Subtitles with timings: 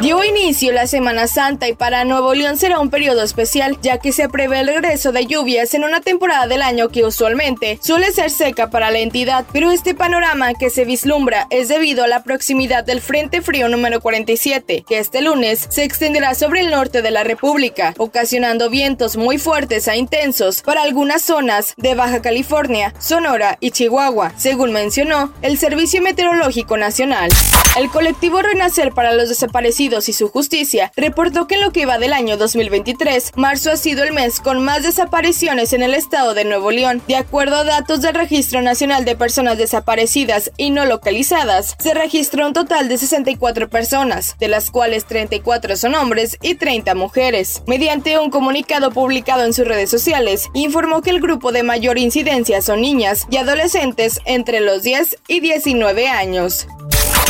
[0.00, 4.12] Dio inicio la Semana Santa y para Nuevo León será un periodo especial, ya que
[4.12, 8.30] se prevé el regreso de lluvias en una temporada del año que usualmente suele ser
[8.30, 12.84] seca para la entidad, pero este panorama que se vislumbra es debido a la proximidad
[12.84, 17.22] del Frente Frío número 47, que este lunes se extenderá sobre el norte de la
[17.22, 23.70] República, ocasionando vientos muy fuertes e intensos para algunas zonas de Baja California, Sonora y
[23.70, 27.30] Chihuahua, según mencionó el Servicio Meteorológico Nacional.
[27.78, 31.98] El colectivo Renacer para los Desaparecidos y su Justicia reportó que en lo que va
[31.98, 36.46] del año 2023, marzo ha sido el mes con más desapariciones en el estado de
[36.46, 37.02] Nuevo León.
[37.06, 42.46] De acuerdo a datos del Registro Nacional de Personas Desaparecidas y No Localizadas, se registró
[42.46, 47.62] un total de 64 personas, de las cuales 34 son hombres y 30 mujeres.
[47.66, 52.62] Mediante un comunicado publicado en sus redes sociales, informó que el grupo de mayor incidencia
[52.62, 56.66] son niñas y adolescentes entre los 10 y 19 años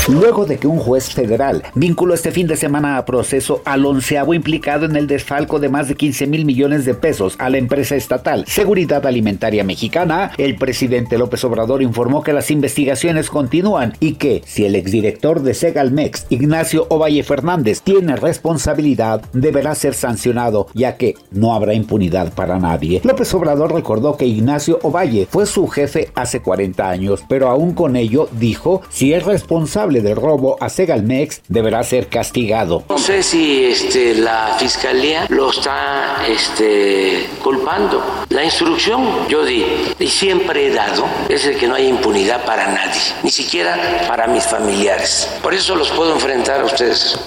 [0.09, 4.35] luego de que un juez federal vinculó este fin de semana a proceso al onceavo
[4.35, 7.97] implicado en el desfalco de más de 15 mil millones de pesos a la empresa
[7.97, 14.43] estatal Seguridad Alimentaria Mexicana, el presidente López Obrador informó que las investigaciones continúan y que
[14.47, 21.15] si el exdirector de Segalmex, Ignacio Ovalle Fernández, tiene responsabilidad, deberá ser sancionado, ya que
[21.31, 23.01] no habrá impunidad para nadie.
[23.05, 27.97] López Obrador recordó que Ignacio Ovalle fue su jefe hace 40 años, pero aún con
[27.97, 32.85] ello dijo si es responsable del robo a Segalmex deberá ser castigado.
[32.89, 38.03] No sé si este, la fiscalía lo está este, culpando.
[38.31, 39.65] La instrucción yo di
[39.99, 44.27] y siempre he dado es el que no hay impunidad para nadie, ni siquiera para
[44.27, 45.29] mis familiares.
[45.43, 47.19] Por eso los puedo enfrentar a ustedes.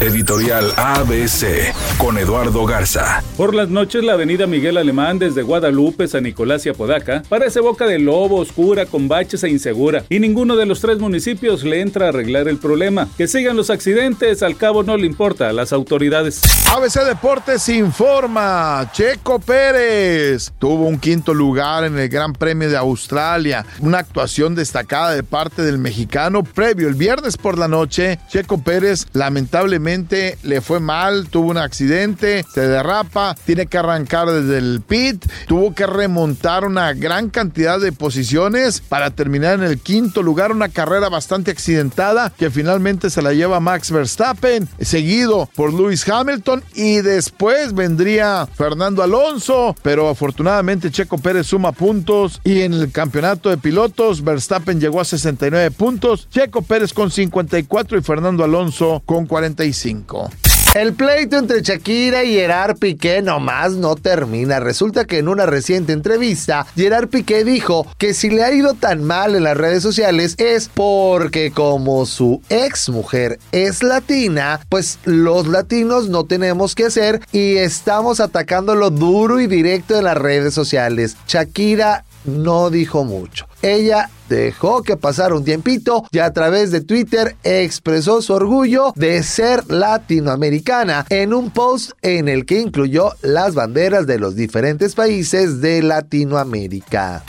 [0.00, 3.22] Editorial ABC con Eduardo Garza.
[3.36, 7.86] Por las noches la avenida Miguel Alemán desde Guadalupe, San Nicolás y Apodaca parece boca
[7.86, 12.01] de lobo, oscura, con baches e insegura y ninguno de los tres municipios le entra
[12.08, 13.08] arreglar el problema.
[13.16, 16.40] Que sigan los accidentes, al cabo no le importa a las autoridades.
[16.72, 23.66] ABC Deportes informa, Checo Pérez tuvo un quinto lugar en el Gran Premio de Australia,
[23.80, 28.18] una actuación destacada de parte del mexicano previo el viernes por la noche.
[28.28, 34.58] Checo Pérez lamentablemente le fue mal, tuvo un accidente, se derrapa, tiene que arrancar desde
[34.58, 40.22] el pit, tuvo que remontar una gran cantidad de posiciones para terminar en el quinto
[40.22, 41.91] lugar, una carrera bastante accidentada
[42.38, 49.02] que finalmente se la lleva Max Verstappen, seguido por Lewis Hamilton y después vendría Fernando
[49.02, 55.00] Alonso, pero afortunadamente Checo Pérez suma puntos y en el campeonato de pilotos Verstappen llegó
[55.00, 60.51] a 69 puntos, Checo Pérez con 54 y Fernando Alonso con 45.
[60.74, 64.58] El pleito entre Shakira y Gerard Piqué nomás no termina.
[64.58, 69.04] Resulta que en una reciente entrevista, Gerard Piqué dijo que si le ha ido tan
[69.04, 75.46] mal en las redes sociales es porque como su ex mujer es latina, pues los
[75.46, 81.18] latinos no tenemos que hacer y estamos atacándolo duro y directo en las redes sociales.
[81.28, 83.46] Shakira no dijo mucho.
[83.62, 89.22] Ella dejó que pasara un tiempito y a través de Twitter expresó su orgullo de
[89.22, 95.60] ser latinoamericana en un post en el que incluyó las banderas de los diferentes países
[95.60, 97.24] de Latinoamérica.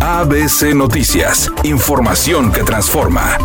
[0.00, 3.38] ABC Noticias, información que transforma.